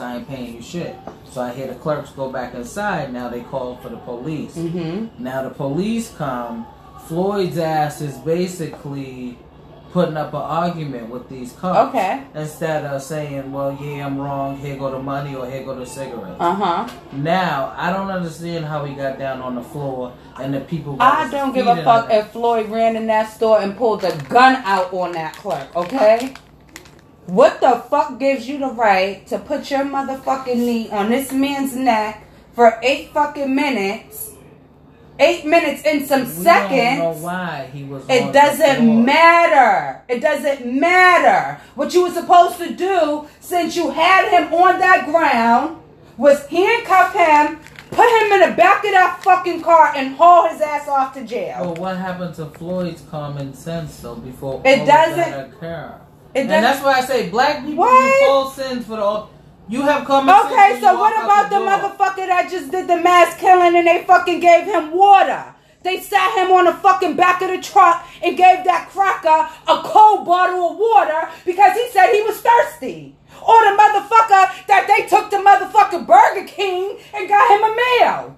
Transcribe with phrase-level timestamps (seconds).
[0.00, 0.96] I ain't paying you shit.
[1.30, 3.12] So I hear the clerks go back inside.
[3.12, 4.56] Now they call for the police.
[4.56, 5.22] Mm-hmm.
[5.22, 6.66] Now the police come.
[7.06, 9.38] Floyd's ass is basically
[9.92, 11.88] putting up an argument with these cops.
[11.88, 12.22] Okay.
[12.34, 15.86] Instead of saying, well, yeah, I'm wrong, here go the money or here go the
[15.86, 16.36] cigarettes.
[16.38, 16.88] Uh huh.
[17.12, 21.30] Now, I don't understand how he got down on the floor and the people I
[21.30, 24.92] don't give a fuck if Floyd ran in that store and pulled a gun out
[24.92, 26.34] on that clerk, okay?
[27.28, 31.76] What the fuck gives you the right to put your motherfucking knee on this man's
[31.76, 34.32] neck for eight fucking minutes?
[35.20, 36.70] Eight minutes and some seconds.
[36.70, 40.00] We don't know why he was It doesn't matter.
[40.08, 41.60] It doesn't matter.
[41.74, 45.82] What you were supposed to do since you had him on that ground
[46.16, 47.58] was handcuff him,
[47.90, 51.24] put him in the back of that fucking car, and haul his ass off to
[51.26, 51.58] jail.
[51.60, 56.00] Well, what happened to Floyd's common sense though before It doesn't- that occur?
[56.34, 58.20] And that's why I say black people What?
[58.20, 59.02] do full sins for the.
[59.02, 59.30] all-
[59.68, 60.52] You have common sense.
[60.52, 61.68] Okay, so what about the door.
[61.68, 65.54] motherfucker that just did the mass killing and they fucking gave him water?
[65.82, 69.82] They sat him on the fucking back of the truck and gave that cracker a
[69.84, 73.14] cold bottle of water because he said he was thirsty.
[73.40, 78.36] Or the motherfucker that they took to motherfucking Burger King and got him a meal.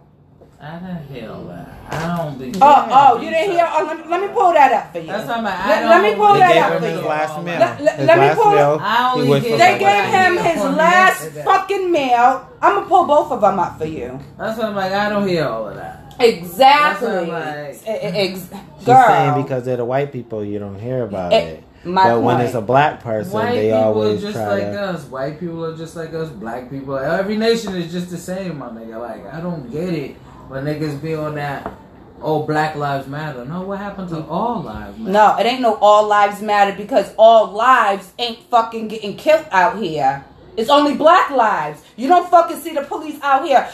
[0.62, 1.68] I didn't hear that.
[1.90, 2.52] I don't be.
[2.60, 3.66] Oh, oh, you didn't hear?
[3.72, 5.06] Oh, let, me, let me pull that up for you.
[5.06, 5.50] That's not my.
[5.50, 7.06] I Let- don't let me pull They that gave up him for his you.
[7.08, 7.44] last meal.
[7.58, 8.78] Let- let- his let me last pull- meal.
[8.82, 11.44] I only He went get- for They like gave him his last yesterday.
[11.44, 12.46] fucking meal.
[12.60, 14.20] I'm gonna pull both of them up for you.
[14.36, 14.92] That's what I'm like.
[14.92, 16.14] I don't hear all of that.
[16.20, 16.58] Exactly.
[16.58, 17.80] That's what I'm like.
[17.86, 19.04] Ex- She's girl.
[19.06, 21.64] saying because they're the white people, you don't hear about Eh, it.
[21.84, 24.62] my but when it's a black person, White they people always are just try like
[24.72, 24.80] to.
[24.82, 25.04] us.
[25.06, 26.28] White people are just like us.
[26.28, 26.98] Black people.
[26.98, 29.00] Every nation is just the same, my nigga.
[29.00, 30.16] Like I don't get it
[30.50, 31.72] when niggas be on that.
[32.20, 33.44] Oh, Black Lives Matter.
[33.44, 35.12] No, what happened to all lives matter?
[35.12, 39.78] No, it ain't no all lives matter because all lives ain't fucking getting killed out
[39.80, 40.24] here.
[40.56, 41.82] It's only black lives.
[41.96, 43.70] You don't fucking see the police out here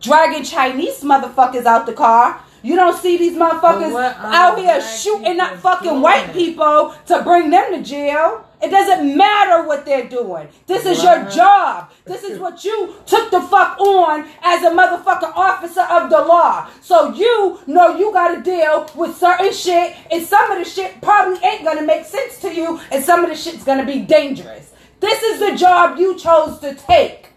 [0.00, 2.40] dragging Chinese motherfuckers out the car.
[2.66, 6.02] You don't see these motherfuckers But what are out here shooting up fucking doing?
[6.02, 8.44] white people to bring them to jail.
[8.60, 10.48] It doesn't matter what they're doing.
[10.66, 11.92] This is your job.
[12.06, 16.68] This is what you took the fuck on as a motherfucking officer of the law.
[16.80, 21.38] So you know you gotta deal with certain shit, and some of the shit probably
[21.46, 24.72] ain't gonna make sense to you, and some of the shit's gonna be dangerous.
[24.98, 27.28] This is the job you chose to take.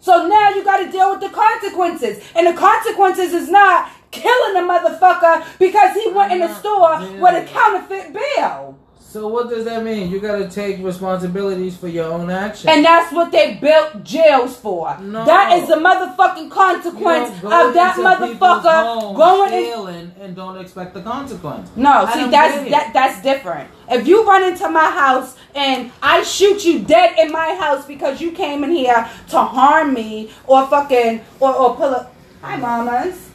[0.00, 2.22] So now you gotta deal with the consequences.
[2.36, 7.34] And the consequences is not killing the motherfucker because he went in the store with
[7.42, 8.78] a counterfeit bill.
[9.10, 10.10] So what does that mean?
[10.10, 12.66] You gotta take responsibilities for your own actions.
[12.66, 14.98] And that's what they built jails for.
[15.00, 15.24] No.
[15.24, 20.12] That is the motherfucking consequence of that motherfucker going in.
[20.20, 21.70] and don't expect the consequence.
[21.74, 23.70] No, I see that's that that's different.
[23.88, 28.20] If you run into my house and I shoot you dead in my house because
[28.20, 33.30] you came in here to harm me or fucking or, or pull up hi mamas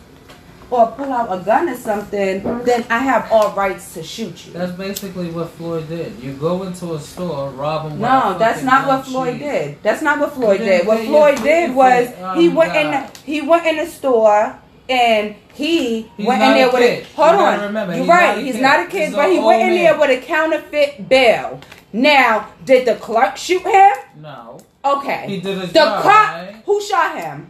[0.73, 4.53] or pull out a gun or something, then I have all rights to shoot you.
[4.53, 6.19] That's basically what Floyd did.
[6.19, 7.99] You go into a store, rob them.
[7.99, 9.81] No, that's not what Floyd did.
[9.83, 10.87] That's not what Floyd didn't.
[10.87, 12.07] What Floyd did was
[12.37, 13.13] he oh, went in God.
[13.13, 17.03] the, he went in the store and he He's went in there with kid.
[17.03, 17.61] a hold You on.
[17.61, 18.37] remember, You're not right.
[18.37, 18.61] a He's kid.
[18.61, 21.61] not a kid, He's but he went in there with a counterfeit bill.
[21.93, 23.93] Now, did the clerk shoot him?
[24.19, 25.25] No, Okay.
[25.27, 26.03] he did his the job.
[26.03, 26.61] cop right?
[26.65, 27.49] who shot him?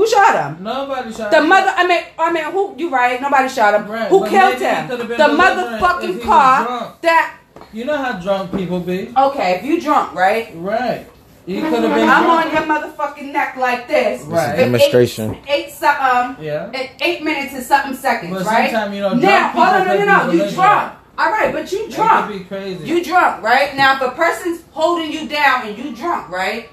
[0.00, 0.64] Who shot him?
[0.64, 1.48] Nobody shot The him.
[1.50, 2.74] mother, I mean, I mean, who?
[2.78, 3.20] You right?
[3.20, 3.86] Nobody shot him.
[3.86, 4.88] Right, who but killed maybe him?
[4.88, 7.36] The been delivering if he motherfucking car that.
[7.74, 10.52] You know how drunk people be, Okay, if you drunk, right?
[10.54, 11.06] right?
[11.44, 12.46] You could have been I'm drunk.
[12.46, 14.22] on your motherfucking neck like this.
[14.22, 14.52] Right.
[14.52, 15.34] For Demonstration.
[15.34, 16.06] Eight, eight something.
[16.06, 16.70] Um, yeah.
[16.72, 18.70] Eight, eight minutes and something seconds, But right?
[18.70, 20.22] sometimes, you know, drunk now, hold on, people no, no, no.
[20.32, 20.54] You belligerent.
[20.54, 20.92] drunk.
[21.18, 22.32] All right, but you drunk.
[22.32, 22.86] be crazy.
[22.88, 23.76] You drunk, right?
[23.76, 26.70] Now, if a person's holding you down and you drunk, right?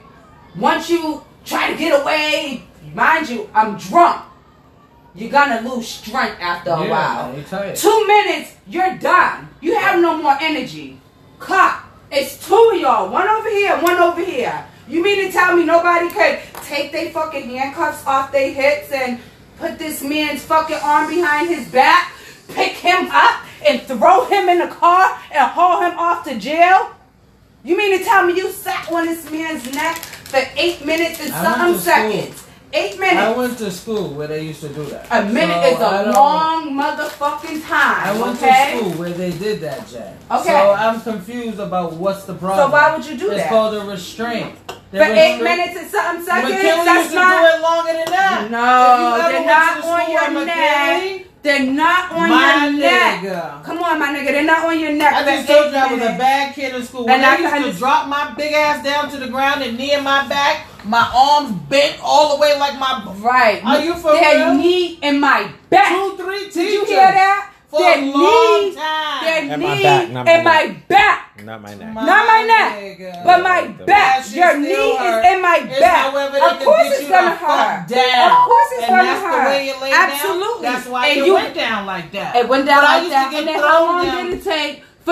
[0.58, 4.24] Once you try to get away, mind you, I'm drunk.
[5.16, 7.74] You're gonna lose strength after a yeah, while.
[7.75, 9.50] Two minutes, you're done.
[9.62, 11.00] You have no more energy.
[11.40, 13.12] Cop, it's two of y'all.
[13.12, 14.66] One over here, one over here.
[14.88, 19.19] You mean to tell me nobody could take their fucking handcuffs off their hips and
[19.57, 22.13] put this man's fucking arm behind his back,
[22.50, 26.92] pick him up, and throw him in the car and haul him off to jail?
[27.63, 31.31] You mean to tell me you sat on this man's neck for eight minutes and
[31.31, 32.47] something seconds?
[32.74, 33.18] Eight minutes.
[33.18, 35.08] I went to school where they used to do that.
[35.10, 38.08] A minute So, is a long motherfucking time.
[38.08, 38.72] I went okay?
[38.74, 40.16] to school where they did that, Jack.
[40.30, 40.50] Okay.
[40.50, 42.68] So I'm confused about what's the problem.
[42.68, 43.40] So why would you do it's that?
[43.44, 44.56] It's called a restraint.
[44.92, 46.54] The For eight minutes and something seconds?
[46.54, 47.42] McKinley That's used to not.
[47.42, 48.48] do it longer than that.
[48.52, 51.24] No, If you ever they're not on your neck.
[51.44, 53.22] They're not on My your neck.
[53.22, 53.63] nigga.
[53.63, 54.25] Come on, my nigga.
[54.28, 55.13] They're not on your neck.
[55.13, 57.06] I just told you I was a bad kid in school.
[57.06, 59.94] When And I used to drop my big ass down to the ground and knee
[59.94, 63.63] in my back, my arms bent all the way like my Right.
[63.63, 64.54] Are you for Their real?
[64.56, 65.89] knee and my back.
[65.89, 66.54] two, three teachers.
[66.56, 67.54] Did you hear that?
[67.69, 69.24] For their a long knee, time.
[69.25, 71.24] their And knee, my back, not my and my back.
[71.44, 71.94] Not my neck.
[71.94, 73.24] My Not my neck, nigga.
[73.25, 75.19] But my That back, shit your knee hurt.
[75.25, 76.12] is in my It's back.
[76.12, 77.88] however Of course it's gonna hurt.
[77.89, 78.31] Down.
[78.31, 79.44] Of course it's and gonna that's hurt.
[79.44, 80.63] the way you lay Absolutely.
[80.63, 80.74] down.
[80.74, 82.36] That's why And you, you- went down like that.
[82.38, 83.25] It went down But I like used that.
[83.25, 84.25] To get And then how long down.
[84.25, 84.84] did it take